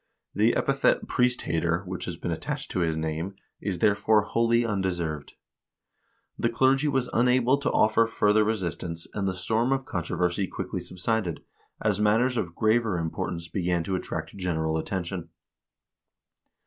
[0.33, 5.33] The epithet "Priest hater" which has been attached to his name is, therefore, wholly undeserved.
[6.39, 10.79] The clergy was unable to offer further resist ance, and the storm of controversy quickly
[10.79, 11.43] subsided,
[11.83, 14.77] as matters of THE REIGN OF EIRIK MAGNUSSON 477 graver importance began to attract general
[14.79, 15.29] attention.